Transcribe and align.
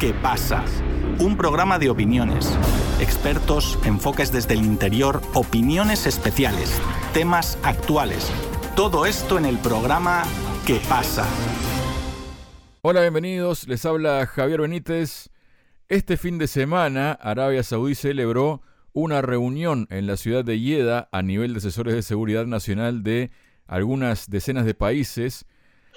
¿Qué 0.00 0.14
pasa? 0.14 0.64
Un 1.18 1.36
programa 1.36 1.78
de 1.78 1.90
opiniones, 1.90 2.58
expertos, 3.02 3.78
enfoques 3.84 4.32
desde 4.32 4.54
el 4.54 4.64
interior, 4.64 5.20
opiniones 5.34 6.06
especiales, 6.06 6.80
temas 7.12 7.58
actuales. 7.62 8.32
Todo 8.74 9.04
esto 9.04 9.36
en 9.36 9.44
el 9.44 9.58
programa 9.58 10.22
¿Qué 10.66 10.80
pasa? 10.88 11.26
Hola, 12.80 13.02
bienvenidos. 13.02 13.68
Les 13.68 13.84
habla 13.84 14.24
Javier 14.24 14.62
Benítez. 14.62 15.28
Este 15.90 16.16
fin 16.16 16.38
de 16.38 16.46
semana, 16.46 17.12
Arabia 17.12 17.62
Saudí 17.62 17.94
celebró 17.94 18.62
una 18.94 19.20
reunión 19.20 19.86
en 19.90 20.06
la 20.06 20.16
ciudad 20.16 20.46
de 20.46 20.58
Yeda 20.58 21.10
a 21.12 21.20
nivel 21.20 21.52
de 21.52 21.58
asesores 21.58 21.92
de 21.92 22.00
seguridad 22.00 22.46
nacional 22.46 23.02
de 23.02 23.32
algunas 23.66 24.30
decenas 24.30 24.64
de 24.64 24.72
países 24.72 25.44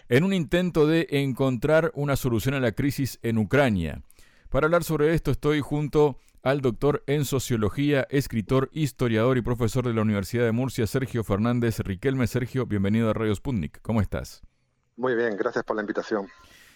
en 0.10 0.24
un 0.24 0.34
intento 0.34 0.88
de 0.88 1.08
encontrar 1.10 1.92
una 1.96 2.16
solución 2.16 2.56
a 2.56 2.60
la 2.60 2.72
crisis 2.72 3.20
en 3.24 3.38
Ucrania. 3.38 4.02
Para 4.50 4.66
hablar 4.66 4.84
sobre 4.84 5.14
esto 5.14 5.32
estoy 5.32 5.62
junto 5.62 6.20
al 6.44 6.62
doctor 6.62 7.04
en 7.08 7.26
sociología, 7.26 8.06
escritor, 8.10 8.70
historiador 8.74 9.38
y 9.38 9.42
profesor 9.42 9.88
de 9.88 9.94
la 9.94 10.02
Universidad 10.02 10.44
de 10.44 10.52
Murcia, 10.52 10.86
Sergio 10.88 11.24
Fernández 11.24 11.80
Riquelme. 11.80 12.28
Sergio, 12.28 12.66
bienvenido 12.66 13.10
a 13.10 13.14
Radio 13.14 13.34
Sputnik. 13.34 13.82
¿Cómo 13.82 14.02
estás? 14.02 14.42
Muy 14.98 15.16
bien, 15.16 15.38
gracias 15.38 15.64
por 15.64 15.78
la 15.78 15.82
invitación. 15.82 16.28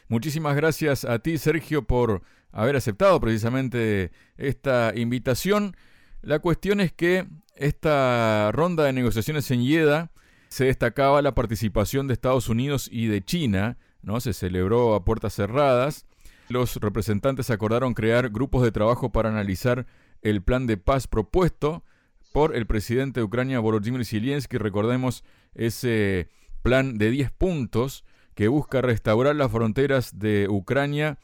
Muchísimas 0.07 0.55
gracias 0.55 1.04
a 1.04 1.20
ti, 1.20 1.38
Sergio, 1.38 1.84
por 1.84 2.21
haber 2.52 2.77
aceptado 2.77 3.20
precisamente 3.20 4.12
esta 4.38 4.94
invitación. 4.96 5.76
La 6.21 6.40
cuestión 6.40 6.80
es 6.80 6.94
que 6.94 7.27
esta 7.55 8.52
ronda 8.54 8.85
de 8.85 8.94
negociaciones 8.94 9.52
en 9.52 9.66
Yeda 9.66 10.12
se 10.50 10.66
destacaba 10.66 11.22
la 11.22 11.36
participación 11.36 12.08
de 12.08 12.14
Estados 12.14 12.50
Unidos 12.50 12.90
y 12.92 13.08
de 13.08 13.24
China, 13.24 13.78
¿no? 14.02 14.20
Se 14.20 14.34
celebró 14.34 14.96
a 14.96 15.04
puertas 15.04 15.34
cerradas. 15.34 16.05
Los 16.50 16.78
representantes 16.78 17.50
acordaron 17.50 17.94
crear 17.94 18.30
grupos 18.30 18.64
de 18.64 18.72
trabajo 18.72 19.12
para 19.12 19.30
analizar 19.30 19.86
el 20.22 20.41
plan 20.41 20.66
de 20.66 20.77
paz 20.77 21.08
propuesto 21.08 21.84
por 22.32 22.55
el 22.55 22.66
presidente 22.66 23.20
de 23.20 23.26
Ucrania, 23.26 23.60
Volodymyr 23.60 24.05
Zelensky. 24.05 24.58
Recordemos 24.58 25.24
ese 25.54 26.30
plan 26.62 26.98
de 26.98 27.12
10 27.12 27.32
puntos 27.32 28.05
que 28.36 28.48
busca 28.48 28.82
restaurar 28.82 29.36
las 29.36 29.52
fronteras 29.52 30.20
de 30.20 30.48
Ucrania 30.49 31.18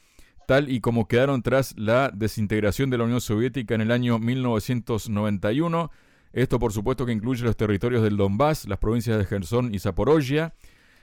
tal 0.47 0.69
y 0.69 0.81
como 0.81 1.08
quedaron 1.08 1.42
tras 1.42 1.73
la 1.78 2.12
desintegración 2.14 2.90
de 2.90 2.97
la 2.97 3.06
Unión 3.06 3.22
Soviética 3.22 3.75
en 3.75 3.81
el 3.81 3.92
año 3.92 4.19
1991 4.19 5.92
esto 6.34 6.58
por 6.58 6.73
supuesto 6.73 7.06
que 7.06 7.12
incluye 7.12 7.44
los 7.44 7.56
territorios 7.56 8.02
del 8.02 8.17
Donbass, 8.17 8.67
las 8.67 8.80
provincias 8.80 9.17
de 9.20 9.26
Gerson 9.26 9.73
y 9.73 9.80
Zaporozhia 9.80 10.53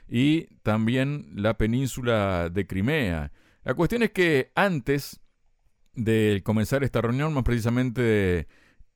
y 0.07 0.47
también 0.61 1.31
la 1.33 1.57
península 1.57 2.49
de 2.49 2.67
Crimea. 2.67 3.31
La 3.63 3.73
cuestión 3.73 4.03
es 4.03 4.11
que 4.11 4.51
antes 4.55 5.21
de 5.93 6.41
comenzar 6.43 6.83
esta 6.83 7.01
reunión, 7.01 7.33
más 7.33 7.43
precisamente 7.43 8.47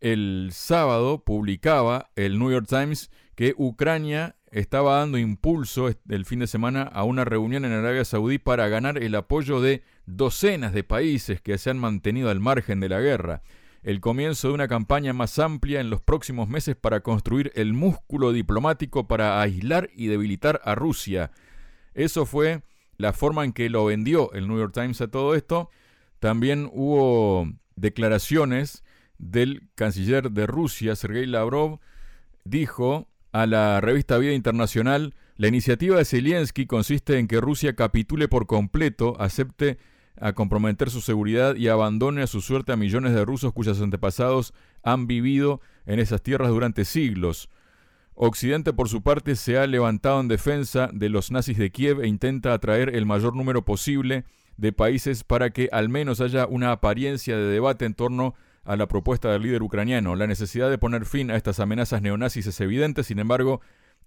el 0.02 0.50
sábado, 0.52 1.24
publicaba 1.24 2.12
el 2.18 2.38
New 2.38 2.52
York 2.52 2.68
Times 2.68 3.12
que 3.36 3.54
Ucrania 3.58 4.36
estaba 4.52 4.98
dando 4.98 5.18
impulso 5.18 5.90
el 6.10 6.26
fin 6.26 6.40
de 6.40 6.48
semana 6.48 6.84
a 6.84 7.06
una 7.06 7.24
reunión 7.24 7.64
en 7.64 7.72
Arabia 7.72 8.04
Saudí 8.04 8.40
para 8.40 8.68
ganar 8.68 9.02
el 9.02 9.16
apoyo 9.16 9.62
de 9.62 9.84
docenas 10.06 10.74
de 10.74 10.84
países 10.84 11.42
que 11.42 11.58
se 11.58 11.70
han 11.70 11.80
mantenido 11.80 12.30
al 12.30 12.42
margen 12.42 12.82
de 12.82 12.90
la 12.90 13.00
guerra 13.00 13.42
el 13.86 14.02
comienzo 14.02 14.48
de 14.48 14.56
una 14.56 14.68
campaña 14.68 15.14
más 15.14 15.38
amplia 15.38 15.80
en 15.80 15.92
los 15.92 16.02
próximos 16.02 16.50
meses 16.50 16.76
para 16.76 17.02
construir 17.02 17.52
el 17.54 17.74
músculo 17.74 18.32
diplomático 18.32 19.08
para 19.08 19.40
aislar 19.40 19.92
y 19.96 20.08
debilitar 20.08 20.60
a 20.66 20.74
Rusia. 20.74 21.30
Eso 21.94 22.26
fue 22.26 22.64
la 22.98 23.14
forma 23.14 23.46
en 23.46 23.54
que 23.54 23.70
lo 23.70 23.86
vendió 23.86 24.34
el 24.34 24.48
New 24.48 24.58
York 24.58 24.74
Times 24.74 25.02
a 25.02 25.08
todo 25.08 25.36
esto. 25.36 25.70
También 26.20 26.68
hubo 26.74 27.48
declaraciones 27.76 28.84
del 29.20 29.70
canciller 29.76 30.32
de 30.32 30.48
Rusia, 30.48 30.96
Sergei 30.96 31.28
Lavrov, 31.28 31.80
dijo 32.44 33.08
a 33.34 33.46
la 33.46 33.82
revista 33.82 34.18
Vida 34.18 34.34
Internacional, 34.34 35.14
la 35.36 35.48
iniciativa 35.48 35.98
de 35.98 36.06
Zelensky 36.06 36.66
consiste 36.66 37.20
en 37.20 37.28
que 37.28 37.40
Rusia 37.40 37.76
capitule 37.76 38.30
por 38.30 38.48
completo, 38.48 39.16
acepte 39.20 39.78
a 40.20 40.34
comprometer 40.34 40.90
su 40.90 41.02
seguridad 41.02 41.56
y 41.56 41.68
abandone 41.68 42.22
a 42.22 42.28
su 42.28 42.42
suerte 42.42 42.72
a 42.72 42.78
millones 42.78 43.14
de 43.14 43.26
rusos 43.26 43.54
cuyos 43.54 43.82
antepasados 43.82 44.54
han 44.84 45.08
vivido 45.08 45.62
en 45.86 46.00
esas 46.00 46.22
tierras 46.22 46.50
durante 46.50 46.86
siglos. 46.86 47.50
Occidente, 48.14 48.72
por 48.72 48.88
su 48.88 49.02
parte, 49.02 49.36
se 49.36 49.58
ha 49.58 49.68
levantado 49.68 50.22
en 50.22 50.30
defensa 50.30 50.90
de 50.94 51.10
los 51.10 51.32
nazis 51.32 51.58
de 51.58 51.70
Kiev 51.70 52.02
e 52.02 52.08
intenta 52.08 52.54
atraer 52.54 52.96
el 52.96 53.06
mayor 53.06 53.36
número 53.36 53.66
posible 53.66 54.24
de 54.56 54.72
países 54.72 55.26
para 55.26 55.50
que 55.50 55.68
al 55.74 55.90
menos 55.90 56.22
haya 56.22 56.48
una 56.48 56.72
apariencia 56.72 57.36
de 57.36 57.44
debate 57.44 57.84
en 57.84 57.94
torno 57.94 58.34
a 58.64 58.78
la 58.78 58.88
propuesta 58.88 59.32
del 59.32 59.44
líder 59.44 59.64
ucraniano. 59.64 60.16
La 60.16 60.28
necesidad 60.28 60.70
de 60.70 60.78
poner 60.78 61.06
fin 61.06 61.30
a 61.30 61.36
estas 61.36 61.60
amenazas 61.60 62.02
neonazis 62.02 62.48
es 62.48 62.62
evidente, 62.62 63.04
sin 63.04 63.20
embargo, 63.20 63.60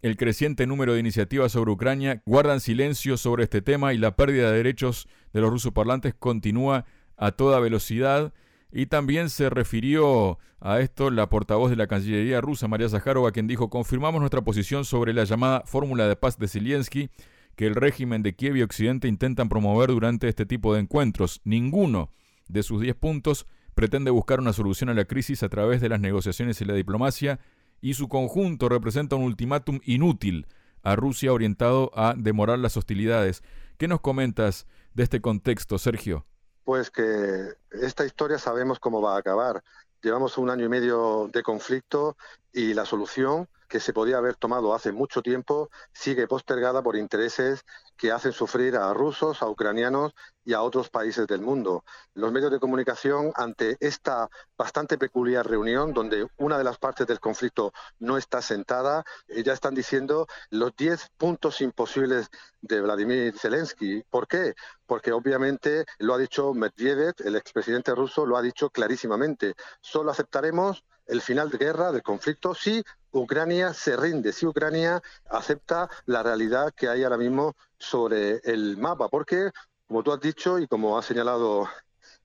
el 0.02 0.16
creciente 0.16 0.66
número 0.66 0.94
de 0.94 1.00
iniciativas 1.00 1.52
sobre 1.52 1.72
Ucrania 1.72 2.22
guardan 2.24 2.60
silencio 2.60 3.16
sobre 3.16 3.44
este 3.44 3.62
tema 3.62 3.92
y 3.92 3.98
la 3.98 4.16
pérdida 4.16 4.50
de 4.50 4.58
derechos 4.58 5.08
de 5.32 5.40
los 5.40 5.50
rusoparlantes 5.50 6.14
continúa 6.14 6.84
a 7.16 7.32
toda 7.32 7.60
velocidad. 7.60 8.32
Y 8.70 8.86
también 8.86 9.30
se 9.30 9.48
refirió 9.50 10.38
a 10.60 10.80
esto 10.80 11.10
la 11.10 11.28
portavoz 11.28 11.70
de 11.70 11.76
la 11.76 11.86
Cancillería 11.86 12.40
rusa, 12.40 12.68
María 12.68 12.88
Zaharova, 12.88 13.32
quien 13.32 13.46
dijo, 13.46 13.70
confirmamos 13.70 14.20
nuestra 14.20 14.42
posición 14.42 14.84
sobre 14.84 15.14
la 15.14 15.24
llamada 15.24 15.62
fórmula 15.64 16.06
de 16.06 16.16
paz 16.16 16.38
de 16.38 16.48
Zelensky 16.48 17.10
que 17.56 17.66
el 17.66 17.74
régimen 17.74 18.22
de 18.22 18.36
Kiev 18.36 18.56
y 18.56 18.62
Occidente 18.62 19.08
intentan 19.08 19.48
promover 19.48 19.90
durante 19.90 20.28
este 20.28 20.46
tipo 20.46 20.74
de 20.74 20.80
encuentros. 20.80 21.40
Ninguno 21.44 22.12
de 22.46 22.62
sus 22.62 22.80
diez 22.80 22.94
puntos 22.94 23.46
pretende 23.74 24.12
buscar 24.12 24.38
una 24.38 24.52
solución 24.52 24.90
a 24.90 24.94
la 24.94 25.06
crisis 25.06 25.42
a 25.42 25.48
través 25.48 25.80
de 25.80 25.88
las 25.88 25.98
negociaciones 25.98 26.60
y 26.60 26.64
la 26.64 26.74
diplomacia, 26.74 27.40
y 27.80 27.94
su 27.94 28.08
conjunto 28.08 28.68
representa 28.68 29.16
un 29.16 29.22
ultimátum 29.22 29.80
inútil 29.84 30.46
a 30.82 30.96
Rusia 30.96 31.32
orientado 31.32 31.90
a 31.94 32.14
demorar 32.16 32.58
las 32.58 32.76
hostilidades. 32.76 33.42
¿Qué 33.76 33.88
nos 33.88 34.00
comentas 34.00 34.66
de 34.94 35.02
este 35.04 35.20
contexto, 35.20 35.78
Sergio? 35.78 36.24
Pues 36.64 36.90
que 36.90 37.54
esta 37.70 38.04
historia 38.04 38.38
sabemos 38.38 38.78
cómo 38.78 39.00
va 39.00 39.16
a 39.16 39.18
acabar. 39.18 39.62
Llevamos 40.02 40.38
un 40.38 40.50
año 40.50 40.66
y 40.66 40.68
medio 40.68 41.28
de 41.32 41.42
conflicto 41.42 42.16
y 42.52 42.74
la 42.74 42.84
solución 42.84 43.48
que 43.68 43.80
se 43.80 43.92
podía 43.92 44.16
haber 44.16 44.36
tomado 44.36 44.74
hace 44.74 44.92
mucho 44.92 45.22
tiempo 45.22 45.70
sigue 45.92 46.26
postergada 46.26 46.82
por 46.82 46.96
intereses 46.96 47.64
que 47.96 48.12
hacen 48.12 48.32
sufrir 48.32 48.76
a 48.76 48.94
rusos, 48.94 49.42
a 49.42 49.48
ucranianos 49.48 50.14
y 50.44 50.54
a 50.54 50.62
otros 50.62 50.88
países 50.88 51.26
del 51.26 51.42
mundo. 51.42 51.84
Los 52.14 52.32
medios 52.32 52.50
de 52.50 52.60
comunicación, 52.60 53.32
ante 53.34 53.76
esta 53.80 54.28
bastante 54.56 54.96
peculiar 54.96 55.46
reunión, 55.46 55.92
donde 55.92 56.26
una 56.38 56.56
de 56.56 56.64
las 56.64 56.78
partes 56.78 57.06
del 57.06 57.20
conflicto 57.20 57.72
no 57.98 58.16
está 58.16 58.40
sentada, 58.40 59.04
eh, 59.26 59.42
ya 59.42 59.52
están 59.52 59.74
diciendo 59.74 60.26
los 60.50 60.74
10 60.76 61.10
puntos 61.18 61.60
imposibles 61.60 62.30
de 62.60 62.80
Vladimir 62.80 63.36
Zelensky. 63.36 64.02
¿Por 64.08 64.26
qué? 64.26 64.54
Porque 64.86 65.12
obviamente 65.12 65.84
lo 65.98 66.14
ha 66.14 66.18
dicho 66.18 66.54
Medvedev, 66.54 67.14
el 67.18 67.36
expresidente 67.36 67.94
ruso, 67.94 68.24
lo 68.24 68.36
ha 68.36 68.42
dicho 68.42 68.70
clarísimamente. 68.70 69.54
Solo 69.80 70.12
aceptaremos 70.12 70.84
el 71.08 71.20
final 71.20 71.50
de 71.50 71.58
guerra, 71.58 71.90
del 71.90 72.02
conflicto, 72.02 72.54
si 72.54 72.84
Ucrania 73.10 73.74
se 73.74 73.96
rinde, 73.96 74.32
si 74.32 74.46
Ucrania 74.46 75.02
acepta 75.30 75.88
la 76.06 76.22
realidad 76.22 76.72
que 76.74 76.88
hay 76.88 77.02
ahora 77.02 77.16
mismo 77.16 77.56
sobre 77.78 78.40
el 78.44 78.76
mapa, 78.76 79.08
porque, 79.08 79.50
como 79.86 80.02
tú 80.02 80.12
has 80.12 80.20
dicho 80.20 80.58
y 80.58 80.68
como 80.68 80.98
ha 80.98 81.02
señalado 81.02 81.68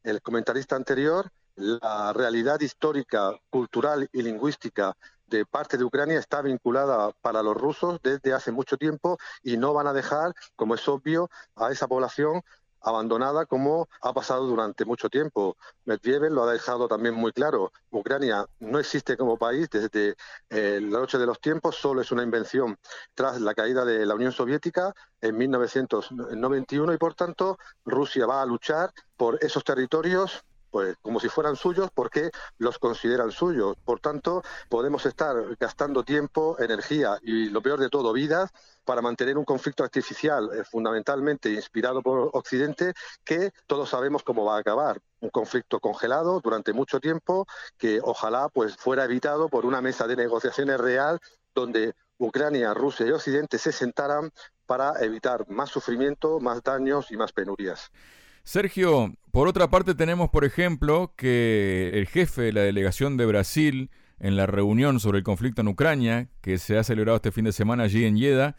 el 0.03 0.21
comentarista 0.21 0.75
anterior, 0.75 1.31
la 1.55 2.13
realidad 2.13 2.59
histórica, 2.59 3.31
cultural 3.49 4.09
y 4.11 4.21
lingüística 4.21 4.95
de 5.27 5.45
parte 5.45 5.77
de 5.77 5.83
Ucrania 5.83 6.19
está 6.19 6.41
vinculada 6.41 7.11
para 7.21 7.41
los 7.41 7.55
rusos 7.55 8.00
desde 8.03 8.33
hace 8.33 8.51
mucho 8.51 8.77
tiempo 8.77 9.17
y 9.41 9.57
no 9.57 9.73
van 9.73 9.88
a 9.88 9.94
dejar, 9.94 10.33
como 10.55 10.75
es 10.75 10.88
obvio, 10.88 11.29
a 11.55 11.71
esa 11.71 11.88
población 11.88 12.41
abandonada 12.83 13.45
como 13.45 13.88
ha 14.01 14.13
pasado 14.13 14.45
durante 14.45 14.85
mucho 14.85 15.09
tiempo. 15.09 15.57
Medvedev 15.85 16.31
lo 16.31 16.44
ha 16.44 16.51
dejado 16.51 16.88
también 16.88 17.15
muy 17.15 17.31
claro. 17.31 17.71
Ucrania 17.91 18.45
no 18.59 18.80
existe 18.80 19.18
como 19.18 19.38
país 19.38 19.69
desde 19.69 20.15
eh, 20.50 20.80
la 20.81 21.00
noche 21.00 21.18
de 21.18 21.25
los 21.25 21.39
tiempos, 21.39 21.75
solo 21.75 22.01
es 22.01 22.12
una 22.12 22.24
invención 22.24 22.77
tras 23.15 23.41
la 23.41 23.53
caída 23.53 23.85
de 23.85 24.06
la 24.06 24.15
Unión 24.15 24.31
Soviética 24.31 24.94
en 25.21 25.38
1991 25.38 26.94
y 26.94 26.97
por 26.97 27.15
tanto 27.15 27.57
Rusia 27.85 28.25
va 28.25 28.41
a 28.41 28.45
luchar 28.45 28.91
por 29.18 29.39
esos 29.41 29.63
territorios 29.63 30.44
pues 30.73 30.97
como 31.03 31.19
si 31.19 31.29
fueran 31.29 31.55
suyos 31.55 31.91
porque 31.93 32.31
los 32.57 32.79
consideran 32.79 33.29
suyos. 33.29 33.77
Por 33.85 33.99
tanto, 33.99 34.41
podemos 34.69 35.05
estar 35.05 35.35
gastando 35.59 36.03
tiempo, 36.03 36.57
energía 36.57 37.19
y 37.21 37.49
lo 37.49 37.61
peor 37.61 37.79
de 37.79 37.89
todo, 37.89 38.11
vidas 38.11 38.49
para 38.83 38.99
mantener 39.03 39.37
un 39.37 39.45
conflicto 39.45 39.83
artificial 39.83 40.49
eh, 40.51 40.63
fundamentalmente 40.63 41.51
inspirado 41.51 42.01
por 42.01 42.31
Occidente 42.33 42.93
que 43.23 43.51
todos 43.67 43.87
sabemos 43.87 44.23
cómo 44.23 44.45
va 44.45 44.55
a 44.55 44.61
acabar. 44.61 44.99
Un 45.19 45.29
conflicto 45.29 45.79
congelado 45.79 46.41
durante 46.43 46.73
mucho 46.73 46.99
tiempo 46.99 47.45
que 47.77 47.99
ojalá 48.01 48.49
pues 48.49 48.75
fuera 48.75 49.05
evitado 49.05 49.49
por 49.49 49.67
una 49.67 49.79
mesa 49.79 50.07
de 50.07 50.15
negociaciones 50.15 50.79
real 50.79 51.19
donde 51.53 51.93
Ucrania, 52.17 52.73
Rusia 52.73 53.05
y 53.05 53.11
Occidente 53.11 53.59
se 53.59 53.71
sentaran 53.71 54.31
para 54.65 54.93
evitar 55.05 55.47
más 55.49 55.69
sufrimiento, 55.69 56.39
más 56.39 56.63
daños 56.63 57.11
y 57.11 57.17
más 57.17 57.31
penurias. 57.31 57.91
Sergio, 58.44 59.13
Por 59.31 59.48
otra 59.48 59.69
parte, 59.69 59.95
tenemos, 59.95 60.30
por 60.30 60.45
ejemplo, 60.45 61.13
que 61.16 61.92
el 61.94 62.07
jefe 62.07 62.44
de 62.44 62.54
la 62.54 62.62
delegación 62.62 63.18
de 63.18 63.25
Brasil 63.25 63.90
en 64.19 64.36
la 64.36 64.45
reunión 64.45 65.00
sobre 65.00 65.19
el 65.19 65.24
conflicto 65.24 65.62
en 65.62 65.69
Ucrania, 65.69 66.30
que 66.42 66.57
se 66.57 66.78
ha 66.78 66.84
celebrado 66.84 67.16
este 67.16 67.31
fin 67.31 67.45
de 67.45 67.51
semana 67.51 67.84
allí 67.84 68.06
en 68.06 68.18
Yeda, 68.18 68.56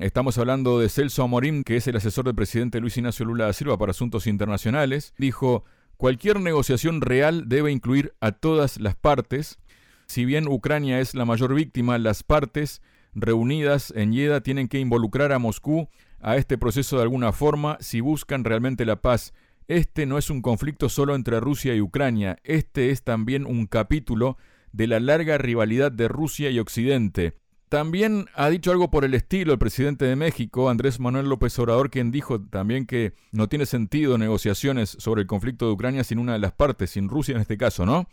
Estamos 0.00 0.38
hablando 0.38 0.80
de 0.80 0.88
Celso 0.88 1.22
Amorim, 1.22 1.62
que 1.62 1.76
es 1.76 1.86
el 1.86 1.94
asesor 1.94 2.24
del 2.24 2.34
presidente 2.34 2.80
Luis 2.80 2.96
Ignacio 2.96 3.26
Lula 3.26 3.44
da 3.44 3.52
Silva 3.52 3.76
para 3.76 3.90
asuntos 3.90 4.26
internacionales. 4.26 5.12
Dijo, 5.18 5.66
cualquier 5.98 6.40
negociación 6.40 7.02
real 7.02 7.50
debe 7.50 7.70
incluir 7.70 8.14
a 8.18 8.32
todas 8.32 8.80
las 8.80 8.94
partes. 8.94 9.58
Si 10.06 10.24
bien 10.24 10.48
Ucrania 10.48 11.00
es 11.00 11.14
la 11.14 11.26
mayor 11.26 11.52
víctima, 11.54 11.98
las 11.98 12.22
partes 12.22 12.80
reunidas 13.14 13.92
en 13.94 14.14
Yeda 14.14 14.40
tienen 14.40 14.68
que 14.68 14.78
involucrar 14.78 15.32
a 15.32 15.38
Moscú 15.38 15.90
a 16.20 16.36
este 16.36 16.58
proceso 16.58 16.96
de 16.96 17.02
alguna 17.02 17.32
forma 17.32 17.76
si 17.80 18.00
buscan 18.00 18.44
realmente 18.44 18.84
la 18.84 18.96
paz. 18.96 19.32
Este 19.68 20.06
no 20.06 20.18
es 20.18 20.30
un 20.30 20.42
conflicto 20.42 20.88
solo 20.88 21.14
entre 21.14 21.40
Rusia 21.40 21.74
y 21.74 21.80
Ucrania, 21.80 22.38
este 22.44 22.90
es 22.90 23.04
también 23.04 23.46
un 23.46 23.66
capítulo 23.66 24.36
de 24.72 24.86
la 24.86 25.00
larga 25.00 25.38
rivalidad 25.38 25.92
de 25.92 26.08
Rusia 26.08 26.50
y 26.50 26.58
Occidente. 26.58 27.34
También 27.68 28.26
ha 28.34 28.50
dicho 28.50 28.72
algo 28.72 28.90
por 28.90 29.04
el 29.04 29.14
estilo 29.14 29.52
el 29.52 29.58
presidente 29.60 30.04
de 30.04 30.16
México, 30.16 30.70
Andrés 30.70 30.98
Manuel 30.98 31.28
López 31.28 31.56
Obrador, 31.60 31.88
quien 31.88 32.10
dijo 32.10 32.40
también 32.40 32.84
que 32.84 33.12
no 33.30 33.48
tiene 33.48 33.64
sentido 33.64 34.18
negociaciones 34.18 34.96
sobre 34.98 35.22
el 35.22 35.28
conflicto 35.28 35.66
de 35.66 35.72
Ucrania 35.72 36.02
sin 36.02 36.18
una 36.18 36.32
de 36.32 36.40
las 36.40 36.50
partes, 36.50 36.90
sin 36.90 37.08
Rusia 37.08 37.36
en 37.36 37.40
este 37.40 37.56
caso, 37.56 37.86
¿no? 37.86 38.08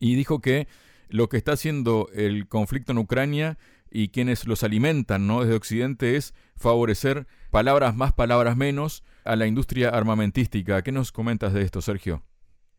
Y 0.00 0.14
dijo 0.14 0.40
que 0.40 0.66
lo 1.10 1.28
que 1.28 1.36
está 1.36 1.52
haciendo 1.52 2.08
el 2.14 2.48
conflicto 2.48 2.92
en 2.92 2.98
Ucrania 2.98 3.58
y 3.92 4.08
quienes 4.08 4.46
los 4.46 4.62
alimentan, 4.62 5.26
¿no? 5.26 5.42
Desde 5.42 5.54
Occidente 5.54 6.16
es 6.16 6.34
favorecer 6.56 7.26
palabras 7.50 7.94
más, 7.94 8.12
palabras 8.12 8.56
menos 8.56 9.04
a 9.24 9.36
la 9.36 9.46
industria 9.46 9.90
armamentística. 9.90 10.82
¿Qué 10.82 10.92
nos 10.92 11.12
comentas 11.12 11.52
de 11.52 11.62
esto, 11.62 11.82
Sergio? 11.82 12.22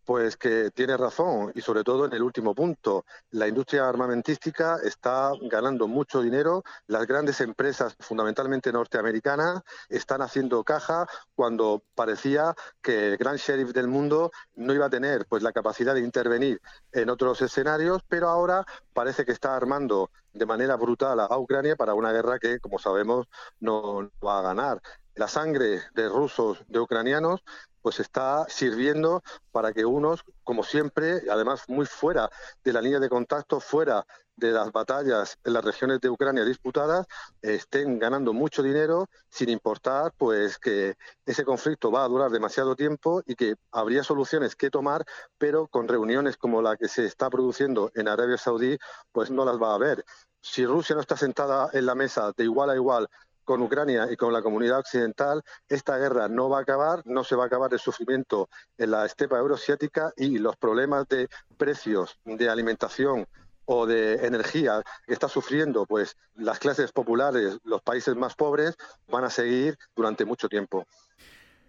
Pues 0.06 0.36
que 0.36 0.70
tiene 0.72 0.98
razón 0.98 1.54
y 1.56 1.62
sobre 1.62 1.84
todo 1.84 2.06
en 2.06 2.14
el 2.14 2.22
último 2.22 2.54
punto. 2.54 3.06
La 3.32 3.48
industria 3.48 3.88
armamentística 3.88 4.78
está 4.84 5.32
ganando 5.44 5.88
mucho 5.88 6.22
dinero. 6.22 6.64
Las 6.88 7.08
grandes 7.08 7.40
empresas, 7.40 7.96
fundamentalmente 8.00 8.74
norteamericanas, 8.74 9.62
están 9.88 10.22
haciendo 10.22 10.64
caja 10.66 11.08
cuando 11.36 11.84
parecía 11.96 12.54
que 12.82 13.10
el 13.14 13.18
gran 13.18 13.38
sheriff 13.38 13.72
del 13.72 13.88
mundo 13.88 14.32
no 14.56 14.74
iba 14.74 14.88
a 14.88 14.90
tener 14.90 15.26
pues 15.26 15.42
la 15.42 15.54
capacidad 15.54 15.94
de 15.94 16.02
intervenir 16.02 16.62
en 16.92 17.10
otros 17.10 17.42
escenarios, 17.42 18.02
pero 18.10 18.28
ahora 18.28 18.66
parece 18.92 19.24
que 19.24 19.32
está 19.32 19.56
armando 19.56 20.12
de 20.34 20.46
manera 20.46 20.76
brutal 20.76 21.20
a 21.22 21.38
Ucrania 21.38 21.76
para 21.76 21.94
una 21.94 22.12
guerra 22.12 22.40
que, 22.40 22.60
como 22.60 22.78
sabemos, 22.78 23.28
no 23.60 24.12
va 24.26 24.40
a 24.40 24.42
ganar 24.42 24.82
la 25.16 25.28
sangre 25.28 25.82
de 25.94 26.10
rusos, 26.10 26.64
de 26.68 26.80
ucranianos, 26.80 27.44
pues 27.84 28.00
está 28.00 28.46
sirviendo 28.48 29.22
para 29.52 29.74
que 29.74 29.86
unos, 29.86 30.24
como 30.44 30.64
siempre, 30.64 31.22
además 31.30 31.66
muy 31.68 31.86
fuera 31.86 32.30
de 32.64 32.74
la 32.74 32.82
línea 32.82 33.00
de 33.00 33.10
contacto, 33.10 33.60
fuera 33.60 34.08
de 34.36 34.52
las 34.52 34.72
batallas 34.72 35.38
en 35.44 35.54
las 35.54 35.64
regiones 35.64 36.00
de 36.00 36.10
Ucrania 36.10 36.44
disputadas, 36.44 37.06
estén 37.42 38.00
ganando 38.00 38.34
mucho 38.34 38.64
dinero 38.64 39.08
sin 39.30 39.50
importar 39.50 40.14
pues 40.18 40.58
que 40.58 40.96
ese 41.26 41.46
conflicto 41.46 41.92
va 41.92 42.04
a 42.04 42.08
durar 42.08 42.32
demasiado 42.32 42.76
tiempo 42.76 43.22
y 43.28 43.36
que 43.36 43.56
habría 43.72 44.04
soluciones 44.04 44.56
que 44.56 44.72
tomar, 44.72 45.06
pero 45.38 45.68
con 45.68 45.88
reuniones 45.88 46.38
como 46.38 46.62
la 46.62 46.78
que 46.78 46.88
se 46.88 47.06
está 47.06 47.30
produciendo 47.30 47.92
en 47.96 48.08
Arabia 48.08 48.38
Saudí, 48.38 48.78
pues 49.12 49.30
no 49.30 49.46
las 49.46 49.62
va 49.62 49.72
a 49.72 49.76
haber. 49.76 50.04
Si 50.42 50.66
Rusia 50.66 50.96
no 50.96 51.02
está 51.02 51.16
sentada 51.16 51.70
en 51.74 51.86
la 51.86 51.96
mesa 51.96 52.32
de 52.36 52.46
igual 52.46 52.70
a 52.70 52.76
igual 52.76 53.10
con 53.44 53.62
Ucrania 53.62 54.08
y 54.12 54.16
con 54.16 54.34
la 54.34 54.42
comunidad 54.42 54.80
occidental, 54.80 55.44
esta 55.68 55.98
guerra 55.98 56.28
no 56.28 56.50
va 56.50 56.60
a 56.60 56.62
acabar, 56.62 57.02
no 57.06 57.24
se 57.24 57.36
va 57.36 57.44
a 57.44 57.48
acabar 57.48 57.74
el 57.74 57.80
sufrimiento 57.80 58.50
en 58.78 58.92
la 58.92 59.06
estepa 59.06 59.38
euroasiática 59.38 60.14
y 60.18 60.38
los 60.38 60.56
problemas 60.58 61.08
de 61.08 61.28
precios 61.58 62.20
de 62.26 62.50
alimentación 62.50 63.28
o 63.66 63.86
de 63.86 64.26
energía 64.26 64.82
que 65.06 65.14
está 65.14 65.30
sufriendo 65.30 65.86
pues 65.86 66.18
las 66.36 66.60
clases 66.60 66.92
populares, 66.92 67.58
los 67.64 67.82
países 67.82 68.16
más 68.16 68.36
pobres 68.36 68.76
van 69.08 69.24
a 69.24 69.30
seguir 69.30 69.78
durante 69.96 70.26
mucho 70.26 70.50
tiempo. 70.50 70.86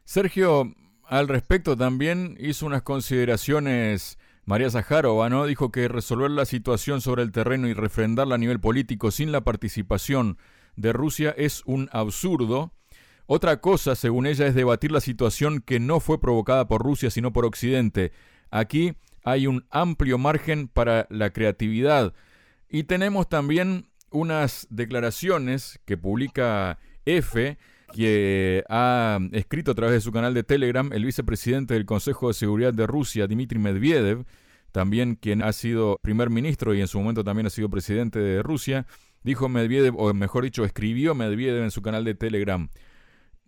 Sergio, 0.04 0.64
al 1.04 1.28
respecto 1.28 1.76
también 1.76 2.36
hizo 2.38 2.66
unas 2.66 2.82
consideraciones 2.82 4.18
María 4.44 4.70
Zaharova, 4.70 5.30
¿no? 5.30 5.46
Dijo 5.46 5.72
que 5.72 5.88
resolver 5.88 6.30
la 6.30 6.44
situación 6.44 7.00
sobre 7.00 7.22
el 7.22 7.32
terreno 7.32 7.66
y 7.68 7.72
refrendarla 7.72 8.34
a 8.34 8.38
nivel 8.38 8.60
político 8.60 9.10
sin 9.10 9.32
la 9.32 9.42
participación 9.42 10.38
de 10.76 10.92
Rusia 10.92 11.34
es 11.36 11.62
un 11.66 11.88
absurdo. 11.92 12.72
Otra 13.26 13.60
cosa, 13.60 13.94
según 13.94 14.26
ella, 14.26 14.46
es 14.46 14.54
debatir 14.54 14.92
la 14.92 15.00
situación 15.00 15.60
que 15.60 15.80
no 15.80 16.00
fue 16.00 16.20
provocada 16.20 16.68
por 16.68 16.82
Rusia, 16.82 17.10
sino 17.10 17.32
por 17.32 17.44
Occidente. 17.44 18.12
Aquí 18.50 18.94
hay 19.24 19.46
un 19.46 19.64
amplio 19.70 20.18
margen 20.18 20.68
para 20.68 21.06
la 21.10 21.30
creatividad. 21.30 22.12
Y 22.68 22.84
tenemos 22.84 23.28
también 23.28 23.86
unas 24.10 24.66
declaraciones 24.70 25.80
que 25.84 25.96
publica 25.96 26.78
EFE, 27.04 27.58
que 27.94 28.64
ha 28.68 29.18
escrito 29.32 29.70
a 29.70 29.74
través 29.74 29.94
de 29.94 30.00
su 30.00 30.12
canal 30.12 30.34
de 30.34 30.42
Telegram 30.42 30.92
el 30.92 31.04
vicepresidente 31.04 31.74
del 31.74 31.86
Consejo 31.86 32.28
de 32.28 32.34
Seguridad 32.34 32.74
de 32.74 32.86
Rusia, 32.86 33.26
Dmitry 33.26 33.58
Medvedev, 33.58 34.24
también 34.72 35.14
quien 35.14 35.42
ha 35.42 35.52
sido 35.52 36.00
primer 36.02 36.30
ministro 36.30 36.74
y 36.74 36.80
en 36.80 36.88
su 36.88 36.98
momento 36.98 37.22
también 37.22 37.46
ha 37.46 37.50
sido 37.50 37.70
presidente 37.70 38.18
de 38.18 38.42
Rusia, 38.42 38.86
Dijo 39.24 39.48
Medvedev, 39.48 39.96
o 39.98 40.12
mejor 40.14 40.44
dicho, 40.44 40.64
escribió 40.64 41.14
Medvedev 41.14 41.64
en 41.64 41.70
su 41.70 41.82
canal 41.82 42.04
de 42.04 42.14
Telegram 42.14 42.68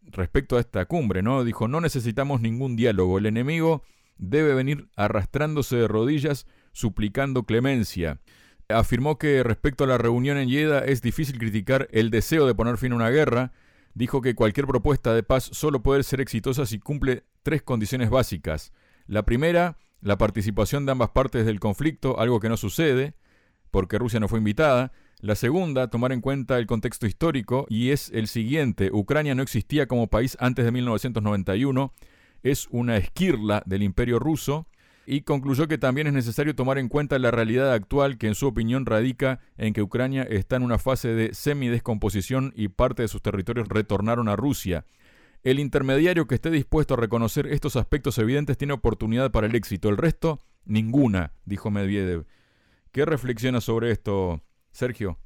respecto 0.06 0.56
a 0.56 0.60
esta 0.60 0.86
cumbre, 0.86 1.22
¿no? 1.22 1.44
Dijo, 1.44 1.68
no 1.68 1.80
necesitamos 1.80 2.40
ningún 2.40 2.76
diálogo, 2.76 3.18
el 3.18 3.26
enemigo 3.26 3.82
debe 4.18 4.54
venir 4.54 4.88
arrastrándose 4.96 5.76
de 5.76 5.88
rodillas, 5.88 6.46
suplicando 6.72 7.44
clemencia. 7.44 8.20
Afirmó 8.68 9.18
que 9.18 9.42
respecto 9.42 9.84
a 9.84 9.86
la 9.86 9.98
reunión 9.98 10.38
en 10.38 10.48
Yeda 10.48 10.80
es 10.80 11.02
difícil 11.02 11.38
criticar 11.38 11.88
el 11.92 12.10
deseo 12.10 12.46
de 12.46 12.54
poner 12.54 12.78
fin 12.78 12.92
a 12.92 12.96
una 12.96 13.10
guerra. 13.10 13.52
Dijo 13.94 14.20
que 14.20 14.34
cualquier 14.34 14.66
propuesta 14.66 15.14
de 15.14 15.22
paz 15.22 15.48
solo 15.52 15.82
puede 15.82 16.02
ser 16.02 16.20
exitosa 16.20 16.66
si 16.66 16.78
cumple 16.78 17.24
tres 17.42 17.62
condiciones 17.62 18.10
básicas. 18.10 18.72
La 19.06 19.24
primera, 19.24 19.78
la 20.00 20.18
participación 20.18 20.84
de 20.84 20.92
ambas 20.92 21.10
partes 21.10 21.46
del 21.46 21.60
conflicto, 21.60 22.18
algo 22.18 22.40
que 22.40 22.48
no 22.48 22.56
sucede, 22.56 23.14
porque 23.70 23.98
Rusia 23.98 24.20
no 24.20 24.28
fue 24.28 24.38
invitada. 24.38 24.92
La 25.20 25.34
segunda, 25.34 25.88
tomar 25.88 26.12
en 26.12 26.20
cuenta 26.20 26.58
el 26.58 26.66
contexto 26.66 27.06
histórico, 27.06 27.66
y 27.70 27.90
es 27.90 28.10
el 28.12 28.28
siguiente. 28.28 28.90
Ucrania 28.92 29.34
no 29.34 29.42
existía 29.42 29.86
como 29.86 30.08
país 30.08 30.36
antes 30.40 30.64
de 30.64 30.72
1991, 30.72 31.94
es 32.42 32.68
una 32.70 32.98
esquirla 32.98 33.62
del 33.64 33.82
imperio 33.82 34.18
ruso, 34.18 34.66
y 35.06 35.22
concluyó 35.22 35.68
que 35.68 35.78
también 35.78 36.06
es 36.06 36.12
necesario 36.12 36.54
tomar 36.54 36.78
en 36.78 36.88
cuenta 36.88 37.18
la 37.18 37.30
realidad 37.30 37.72
actual 37.72 38.18
que 38.18 38.26
en 38.26 38.34
su 38.34 38.46
opinión 38.46 38.84
radica 38.84 39.40
en 39.56 39.72
que 39.72 39.80
Ucrania 39.80 40.24
está 40.24 40.56
en 40.56 40.64
una 40.64 40.78
fase 40.78 41.08
de 41.08 41.32
semidescomposición 41.32 42.52
y 42.54 42.68
parte 42.68 43.02
de 43.02 43.08
sus 43.08 43.22
territorios 43.22 43.68
retornaron 43.68 44.28
a 44.28 44.36
Rusia. 44.36 44.84
El 45.44 45.60
intermediario 45.60 46.26
que 46.26 46.34
esté 46.34 46.50
dispuesto 46.50 46.94
a 46.94 46.96
reconocer 46.98 47.46
estos 47.46 47.76
aspectos 47.76 48.18
evidentes 48.18 48.58
tiene 48.58 48.74
oportunidad 48.74 49.30
para 49.30 49.46
el 49.46 49.54
éxito, 49.54 49.88
el 49.88 49.96
resto, 49.96 50.40
ninguna, 50.64 51.32
dijo 51.44 51.70
Medvedev. 51.70 52.26
¿Qué 52.90 53.04
reflexiona 53.04 53.60
sobre 53.60 53.92
esto, 53.92 54.42
Sergio. 54.76 55.18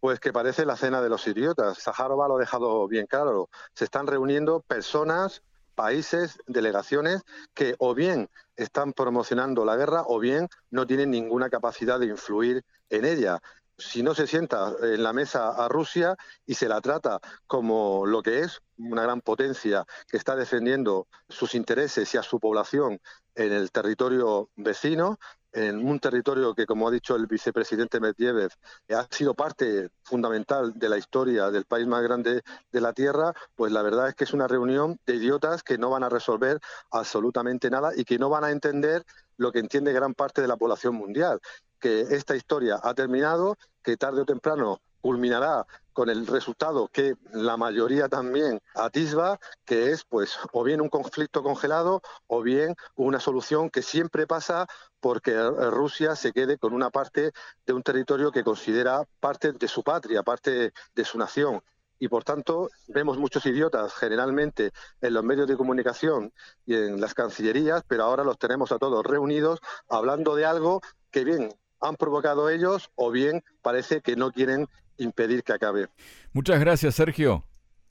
Pues 0.00 0.18
que 0.18 0.32
parece 0.32 0.66
la 0.66 0.76
cena 0.76 1.00
de 1.00 1.08
los 1.08 1.26
idiotas. 1.26 1.78
Saharova 1.78 2.26
lo 2.26 2.36
ha 2.36 2.40
dejado 2.40 2.88
bien 2.88 3.06
claro. 3.06 3.48
Se 3.74 3.84
están 3.84 4.06
reuniendo 4.06 4.60
personas, 4.60 5.42
países, 5.74 6.38
delegaciones 6.46 7.22
que 7.54 7.74
o 7.78 7.94
bien 7.94 8.28
están 8.56 8.92
promocionando 8.92 9.64
la 9.64 9.76
guerra 9.76 10.04
o 10.06 10.18
bien 10.18 10.48
no 10.70 10.86
tienen 10.86 11.10
ninguna 11.10 11.50
capacidad 11.50 11.98
de 11.98 12.06
influir 12.06 12.64
en 12.90 13.04
ella. 13.04 13.40
Si 13.76 14.02
no 14.02 14.14
se 14.14 14.26
sienta 14.26 14.72
en 14.82 15.02
la 15.02 15.12
mesa 15.12 15.50
a 15.50 15.68
Rusia 15.68 16.16
y 16.46 16.54
se 16.54 16.68
la 16.68 16.80
trata 16.80 17.18
como 17.46 18.06
lo 18.06 18.22
que 18.22 18.40
es, 18.40 18.60
una 18.78 19.02
gran 19.02 19.20
potencia 19.20 19.84
que 20.06 20.16
está 20.16 20.36
defendiendo 20.36 21.08
sus 21.28 21.54
intereses 21.54 22.14
y 22.14 22.18
a 22.18 22.22
su 22.22 22.38
población 22.38 23.00
en 23.34 23.52
el 23.52 23.72
territorio 23.72 24.48
vecino, 24.54 25.18
en 25.54 25.86
un 25.86 26.00
territorio 26.00 26.54
que, 26.54 26.66
como 26.66 26.88
ha 26.88 26.90
dicho 26.90 27.14
el 27.14 27.26
vicepresidente 27.26 28.00
Medvedev, 28.00 28.50
ha 28.90 29.06
sido 29.10 29.34
parte 29.34 29.90
fundamental 30.02 30.72
de 30.74 30.88
la 30.88 30.98
historia 30.98 31.50
del 31.50 31.64
país 31.64 31.86
más 31.86 32.02
grande 32.02 32.42
de 32.72 32.80
la 32.80 32.92
Tierra, 32.92 33.32
pues 33.54 33.72
la 33.72 33.82
verdad 33.82 34.08
es 34.08 34.14
que 34.16 34.24
es 34.24 34.32
una 34.32 34.48
reunión 34.48 34.98
de 35.06 35.14
idiotas 35.14 35.62
que 35.62 35.78
no 35.78 35.90
van 35.90 36.02
a 36.02 36.08
resolver 36.08 36.60
absolutamente 36.90 37.70
nada 37.70 37.92
y 37.96 38.04
que 38.04 38.18
no 38.18 38.28
van 38.28 38.44
a 38.44 38.50
entender 38.50 39.04
lo 39.36 39.52
que 39.52 39.60
entiende 39.60 39.92
gran 39.92 40.14
parte 40.14 40.42
de 40.42 40.48
la 40.48 40.56
población 40.56 40.96
mundial, 40.96 41.40
que 41.78 42.00
esta 42.00 42.34
historia 42.34 42.80
ha 42.82 42.94
terminado, 42.94 43.56
que 43.82 43.96
tarde 43.96 44.22
o 44.22 44.24
temprano 44.24 44.80
culminará 45.00 45.66
con 45.92 46.08
el 46.08 46.26
resultado 46.26 46.88
que 46.88 47.14
la 47.32 47.58
mayoría 47.58 48.08
también 48.08 48.58
atisba, 48.74 49.38
que 49.66 49.90
es 49.90 50.02
pues 50.04 50.38
o 50.52 50.64
bien 50.64 50.80
un 50.80 50.88
conflicto 50.88 51.42
congelado 51.42 52.00
o 52.26 52.42
bien 52.42 52.74
una 52.96 53.20
solución 53.20 53.68
que 53.68 53.82
siempre 53.82 54.26
pasa 54.26 54.66
porque 55.04 55.38
Rusia 55.70 56.16
se 56.16 56.32
quede 56.32 56.56
con 56.56 56.72
una 56.72 56.88
parte 56.88 57.32
de 57.66 57.72
un 57.74 57.82
territorio 57.82 58.32
que 58.32 58.42
considera 58.42 59.04
parte 59.20 59.52
de 59.52 59.68
su 59.68 59.82
patria, 59.82 60.22
parte 60.22 60.72
de 60.94 61.04
su 61.04 61.18
nación. 61.18 61.60
y 61.98 62.08
por 62.08 62.24
tanto 62.24 62.70
vemos 62.88 63.18
muchos 63.18 63.44
idiotas 63.44 63.92
generalmente 63.94 64.72
en 65.02 65.12
los 65.12 65.22
medios 65.22 65.46
de 65.46 65.58
comunicación 65.58 66.32
y 66.64 66.74
en 66.74 67.02
las 67.02 67.12
cancillerías, 67.12 67.82
pero 67.86 68.04
ahora 68.04 68.24
los 68.24 68.38
tenemos 68.38 68.72
a 68.72 68.78
todos 68.78 69.04
reunidos 69.04 69.60
hablando 69.88 70.34
de 70.36 70.46
algo 70.46 70.80
que 71.10 71.24
bien 71.24 71.54
han 71.80 71.96
provocado 71.96 72.48
ellos 72.48 72.90
o 72.94 73.10
bien 73.10 73.44
parece 73.60 74.00
que 74.00 74.16
no 74.16 74.32
quieren 74.32 74.68
impedir 74.96 75.44
que 75.44 75.52
acabe. 75.52 75.88
Muchas 76.32 76.58
gracias, 76.58 76.94
Sergio. 76.94 77.44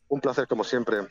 Un 0.08 0.20
placer 0.20 0.48
como 0.48 0.64
siempre. 0.64 1.08